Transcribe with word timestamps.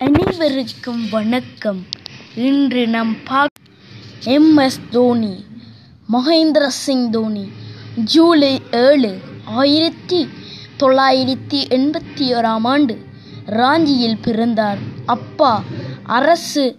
அனைவருக்கும் 0.00 1.08
வணக்கம். 1.08 1.86
இன்று 2.34 2.88
நாம் 2.88 3.16
பார்க்க 3.24 3.70
எம்எஸ் 4.24 4.80
தோனி 4.90 5.44
மகேந்திர 6.12 6.66
சிங் 6.66 7.10
தோனி 7.10 7.50
ஜூலை 8.04 8.62
ஏழு 8.70 9.18
ஆயிரத்தி 9.44 10.28
தொள்ளாயிரத்தி 10.80 11.58
எண்பத்தி 11.68 12.18
ஓராம் 12.18 12.66
ஆண்டு 12.72 12.98
ராஞ்சியில் 13.46 14.22
பிறந்தார். 14.22 14.78
அப்பா 15.06 15.64
அரசு 16.02 16.78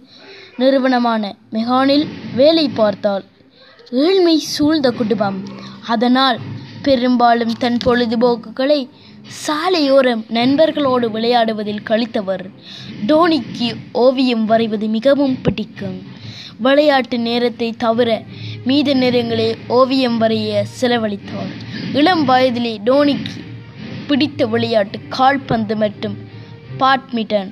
நிறுவனமான 0.56 1.36
மெகானில் 1.52 2.06
வேலை 2.34 2.68
பார்த்தார். 2.68 3.24
ஏழ்மை 3.90 4.38
சூழ்ந்த 4.38 4.90
குடும்பம். 4.90 5.44
அதனால் 5.86 6.38
பெரும்பாலும் 6.82 7.52
தன் 7.52 7.78
பொழுதுபோக்குகளை 7.84 8.88
சாலையோரம் 9.38 10.22
நண்பர்களோடு 10.36 11.06
விளையாடுவதில் 11.16 11.84
கழித்தவர். 11.90 12.44
டோனிக்கு 13.06 13.68
ஓவியம் 14.04 14.44
வரைவது 14.44 14.88
மிகவும் 14.88 15.36
பிடிக்கும். 15.42 15.98
விளையாட்டு 16.58 17.18
நேரத்தை 17.18 17.68
தவிர 17.84 18.10
மீத 18.68 18.94
நேரங்களில் 18.94 19.56
ஓவியம் 19.78 20.18
வரைய 20.22 20.64
செலவழித்தார் 20.80 21.52
இளம் 21.92 22.24
வயதிலே 22.28 22.74
டோனிக்கு 22.84 23.38
பிடித்த 24.08 24.46
விளையாட்டு 24.46 24.98
கால்பந்து 25.08 25.76
மற்றும் 25.76 26.16
பேட்மிண்டன். 26.80 27.50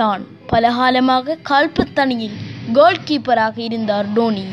தான் 0.00 0.22
பலகாலமாக 0.52 1.38
கால்பத்தணியில் 1.50 2.38
கோல் 2.72 3.04
கீப்பராக 3.08 3.56
இருந்தார் 3.58 4.08
டோனி 4.12 4.44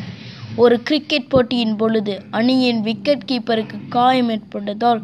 ஒரு 0.64 0.76
கிரிக்கெட் 0.84 1.28
போட்டியின் 1.30 1.76
பொழுது 1.76 2.14
அணியின் 2.32 2.80
விக்கெட் 2.82 3.26
கீப்பருக்கு 3.28 3.78
காயம் 3.90 4.30
ஏற்பட்டதால் 4.30 5.02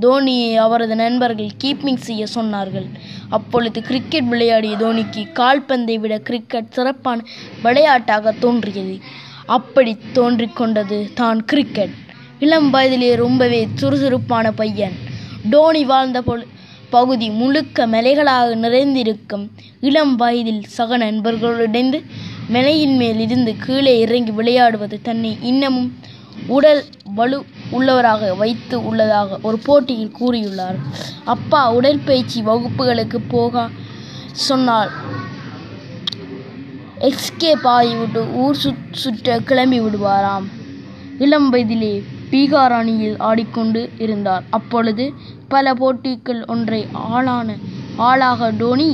தோனியை 0.00 0.48
அவரது 0.54 0.94
நண்பர்கள் 0.96 1.52
கீப்பிங் 1.64 2.00
செய்ய 2.06 2.22
சொன்னார்கள். 2.34 2.88
அப்பொழுது 3.28 3.82
கிரிக்கெட் 3.82 4.28
விளையாடிய 4.28 4.76
தோனிக்கு 4.76 5.22
கால்பந்தை 5.32 5.96
விட 5.98 6.18
கிரிக்கெட் 6.18 6.70
சிறப்பான 6.70 7.24
விளையாட்டாக 7.62 8.34
தோன்றியது. 8.38 8.96
அப்படி 9.56 9.96
தோன்றிக் 10.12 10.56
கொண்டது 10.56 10.98
தான் 11.14 11.44
கிரிக்கெட் 11.44 11.94
இளம் 12.38 12.68
வயதிலே 12.74 13.14
ரொம்பவே 13.14 13.68
சுறுசுறுப்பான 13.74 14.46
பையன். 14.52 14.96
டோனி 15.50 15.84
வாழ்ந்த 15.84 16.20
பொழு 16.22 16.44
பகுதி 16.90 17.28
முழுக்க 17.30 17.86
மலைகளாக 17.86 18.48
நிறைந்திருக்கும் 18.54 19.44
இளம் 19.80 20.16
வயதில் 20.16 20.62
சக 20.76 20.96
நண்பர்களோடு 20.98 22.00
மலையின் 22.54 22.96
மேல் 22.96 23.20
இருந்து 23.20 23.52
கீழே 23.56 23.92
இறங்கி 23.98 24.30
விளையாடுவது 24.30 24.96
தன்னை 25.02 25.38
இன்னமும் 25.40 25.88
உடல் 26.46 26.82
வலு 27.14 27.38
உள்ளவராக 27.72 28.36
வைத்து 28.36 28.76
உள்ளதாக 28.84 29.38
ஒரு 29.42 29.58
போட்டியில் 29.58 30.16
கூறியுள்ளார். 30.20 30.78
அப்பா 31.24 31.72
உடற்பயிற்சி 31.72 32.40
வகுப்புகளுக்கு 32.42 33.18
போக 33.28 33.68
சொன்னால் 34.48 34.90
எக்ஸ்கே 37.08 37.50
ஆகிவிட்டு 37.76 38.22
ஊர் 38.32 38.56
சுற் 38.56 38.86
சுற்ற 38.90 39.38
கிளம்பி 39.38 39.80
விடுவாராம். 39.80 40.46
இளம் 41.18 41.48
வயதிலே 41.52 41.94
பீகார் 42.30 42.74
அணியில் 42.78 43.18
ஆடிக்கொண்டு 43.18 43.90
இருந்தார். 43.98 44.44
அப்பொழுது 44.50 45.04
பல 45.48 45.74
போட்டிகள் 45.74 46.44
ஒன்றை 46.46 46.86
ஆளான 46.92 47.48
ஆளாக 47.96 48.50
டோனி 48.50 48.90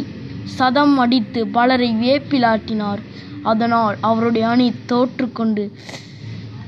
சதம் 0.56 0.98
அடித்து 0.98 1.40
பலரை 1.46 1.90
வியப்பிலாட்டினார். 2.02 3.00
அதனால் 3.42 3.96
அவருடைய 4.00 4.48
அணி 4.48 4.68
தோற்றுக்கொண்டு 4.86 5.64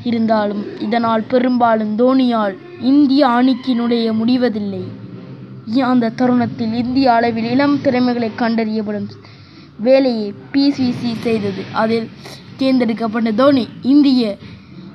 இருந்தாலும் 0.03 0.62
இதனால் 0.81 1.22
பெரும்பாலும் 1.22 1.92
தோனியால் 1.98 2.55
இந்திய 2.81 3.22
அணிக்கு 3.28 3.75
நுழைய 3.75 4.12
முடிவதில்லை. 4.12 4.84
அந்த 5.91 6.12
தருணத்தில் 6.19 6.75
இந்திய 6.83 7.12
அளவில் 7.12 7.48
இளம் 7.50 7.77
திறமைகளை 7.84 8.31
கண்டறியப்படும் 8.39 9.08
வேலையை 9.86 10.34
பிசிசி 10.53 11.12
செய்தது. 11.20 11.62
அதில் 11.72 12.08
தேர்ந்தெடுக்கப்பட்ட 12.56 13.31
தோனி 13.33 13.64
இந்திய 13.83 14.36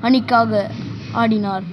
அணிக்காக 0.02 0.70
ஆடினார். 1.22 1.66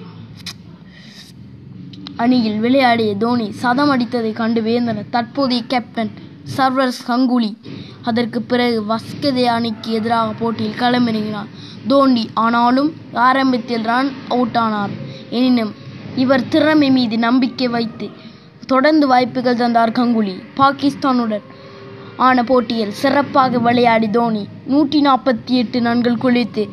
அணியில் 2.16 2.58
விளையாடிய 2.58 3.14
தோனி 3.16 3.46
சதம் 3.62 3.90
அடித்ததை 3.94 4.32
கண்டு 4.32 4.60
வியந்தனர். 4.60 5.10
தற்போதைய 5.10 5.62
கேப்டன் 5.66 6.12
சர்வர் 6.54 7.00
கங்குலி 7.08 7.56
அதற்கு 8.02 8.42
பிறகு 8.42 8.78
வஸ்கதே 8.88 9.44
அணிக்கு 9.44 9.90
எதிராக 9.92 10.32
போட்டியில் 10.32 10.78
களமிறங்கினார் 10.80 11.50
தோனி 11.88 12.30
ஆனாலும் 12.34 12.92
ஆரம்பத்தில் 13.12 13.82
ரன் 13.82 14.12
அவுட் 14.28 14.56
ஆனார். 14.56 14.90
எனினும் 15.30 15.74
இவர் 16.16 16.48
திறமை 16.48 16.90
மீது 16.90 17.18
நம்பிக்கை 17.18 17.68
வைத்து 17.68 18.10
தொடர்ந்து 18.66 19.06
வாய்ப்புகள் 19.06 19.56
தந்தார் 19.56 19.92
கங்குலி 19.92 20.36
பாகிஸ்தானுடன் 20.56 21.46
ஆன 22.16 22.44
போட்டியில் 22.44 22.92
சிறப்பாக 22.92 23.58
விளையாடி 23.58 24.10
தோனி 24.10 24.48
நூற்றி 24.66 25.00
நாற்பத்தி 25.00 25.54
எட்டு 25.60 25.80
ரன்கள் 25.82 26.22
குளித்து 26.24 26.68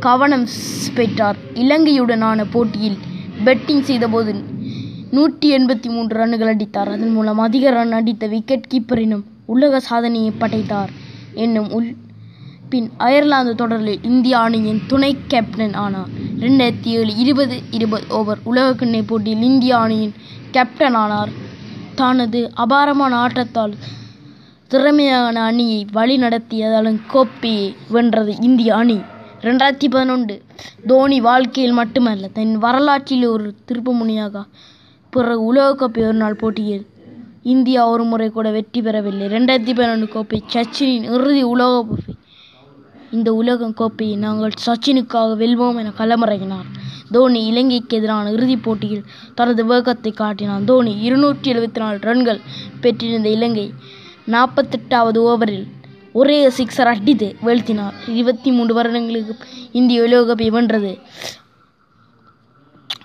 கவனம் 0.00 0.48
பெற்றார். 0.94 1.38
இலங்கையுடனான 1.54 2.44
போட்டியில் 2.50 2.98
பெட்டிங் 3.44 3.82
செய்தபோது 3.82 4.44
நூற்றி 5.10 5.46
எண்பத்தி 5.56 5.88
மூன்று 5.94 6.14
ரன்கள் 6.16 6.50
அடித்தார். 6.52 6.88
அதன் 6.88 7.12
மூலம் 7.12 7.38
அதிக 7.38 7.70
ரன் 7.70 7.92
அடித்த 7.92 8.26
விக்கெட் 8.26 8.68
கீப்பரினும் 8.72 9.24
உலக 9.46 9.80
சாதனையை 9.80 10.32
படைத்தார் 10.38 10.90
என்னும் 11.34 11.70
உள் 11.70 11.88
பின் 12.70 12.88
அயர்லாந்து 12.96 13.54
தொடரில் 13.54 14.02
இந்திய 14.02 14.38
அணியின் 14.38 14.80
துணை 14.86 15.16
கேப்டன் 15.26 15.74
ஆனார். 15.74 16.10
ரெண்டாயிரத்தி 16.40 16.90
ஏழு 16.98 17.16
இருபது 17.16 17.56
இருபது 17.70 18.04
ஓவர் 18.08 18.38
உலகக்கிண்ணை 18.50 19.02
போட்டியில் 19.06 19.42
இந்திய 19.42 19.76
அணியின் 19.76 20.14
கேப்டன் 20.50 20.94
ஆனார். 20.94 21.32
தனது 21.94 22.40
அபாரமான 22.54 23.12
ஆட்டத்தால் 23.26 23.74
திறமையான 24.68 25.42
அணியை 25.42 25.86
வழி 25.92 26.16
நடத்தியதாலும் 26.18 27.00
கோப்பையை 27.06 27.68
வென்றது 27.88 28.34
இந்திய 28.40 28.74
அணி. 28.74 28.98
ரெண்டாயிரத்தி 29.42 29.88
பதினொன்று 29.90 30.42
தோனி 30.86 31.20
வாழ்க்கையில் 31.20 31.72
மட்டுமல்ல 31.72 32.28
தன் 32.32 32.54
வரலாற்றில் 32.58 33.26
ஒரு 33.26 33.54
திருப்புமுனையாக 33.66 34.44
பிறகு 35.18 35.42
உலகக்கோப்பை 35.50 36.02
ஒரு 36.08 36.18
நாள் 36.22 36.40
போட்டியில் 36.42 36.84
இந்தியா 37.52 37.82
ஒரு 37.92 38.04
முறை 38.10 38.28
கூட 38.30 38.48
வெற்றி 38.56 38.80
பெறவில்லை. 38.82 39.26
ரெண்டாயிரத்தி 39.34 39.74
பதினொன்று 39.78 40.08
கோப்பை 40.08 40.38
சச்சினின் 40.52 41.06
இறுதி 41.14 41.42
உலக 41.52 41.72
கோப்பை. 41.88 42.14
இந்த 43.16 43.28
உலக 43.40 43.70
கோப்பையை 43.80 44.16
நாங்கள் 44.24 44.54
சச்சினுக்காக 44.64 45.30
வெல்வோம் 45.42 45.78
என 45.82 45.92
களமிறங்கினார். 46.00 46.68
தோனி 47.12 47.40
இலங்கைக்கு 47.50 47.96
எதிரான 47.96 48.32
இறுதிப் 48.36 48.64
போட்டியில் 48.64 49.04
தனது 49.34 49.62
வேகத்தை 49.66 50.12
காட்டினார். 50.12 50.64
தோனி 50.70 50.92
இருநூற்றி 51.06 51.52
எழுபத்தி 51.52 51.80
நாலு 51.84 51.98
ரன்கள் 52.08 52.40
பெற்றிருந்த 52.82 53.28
இலங்கை 53.36 53.66
நாற்பத்தெட்டாவது 54.34 55.20
ஓவரில் 55.30 55.66
ஒரே 56.12 56.38
சிக்ஸர் 56.58 56.90
அடித்து 56.92 57.28
வீழ்த்தினார். 57.46 57.96
இருபத்தி 58.14 58.50
மூன்று 58.52 58.74
வருடங்களுக்கு 58.74 59.34
இந்திய 59.72 60.02
உலகக்கோப்பை 60.06 60.48
வென்றது. 60.56 60.92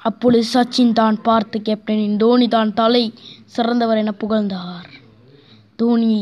அப்பொழுது 0.06 0.46
சச்சின் 0.54 0.96
தான் 1.00 1.18
பார்த்து 1.28 1.58
கேப்டனின் 1.68 2.18
தோனி 2.24 2.48
தான் 2.56 2.72
தலை 2.80 3.04
சிறந்தவர் 3.56 4.00
என 4.02 4.12
புகழ்ந்தார். 4.24 4.90
தோனி 5.76 6.18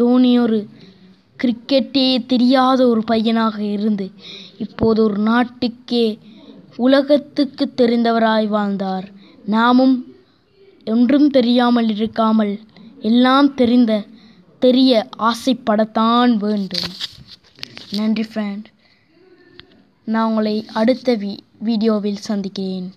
தோனி 0.00 0.32
ஒரு 0.44 0.58
கிரிக்கெட்டே 1.40 2.06
தெரியாத 2.32 2.80
ஒரு 2.92 3.02
பையனாக 3.10 3.56
இருந்து 3.76 4.06
இப்போது 4.64 5.00
ஒரு 5.06 5.18
நாட்டுக்கே 5.30 6.06
உலகத்துக்கு 6.86 7.64
தெரிந்தவராய் 7.80 8.48
வாழ்ந்தார். 8.56 9.06
நாமும் 9.54 9.96
ஒன்றும் 10.86 11.28
தெரியாமல் 11.36 11.88
இருக்காமல் 11.96 12.54
எல்லாம் 13.10 13.48
தெரிந்த 13.60 13.92
தெரிய 14.62 14.92
ஆசைப்படத்தான் 15.30 16.32
வேண்டும். 16.44 16.90
நன்றி 17.98 18.24
ஃப்ரெண்ட் 18.30 18.68
நான் 20.08 20.28
உங்களை 20.30 20.56
அடுத்த 20.80 21.14
வீ 21.22 21.32
வீடியோவில் 21.66 22.24
சந்திக்கிறேன். 22.28 22.88